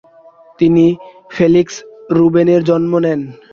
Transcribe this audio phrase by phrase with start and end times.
[0.59, 0.85] তিনি
[1.31, 1.75] ফেলিক্স
[2.17, 3.19] রুবেনের জন্ম দেন।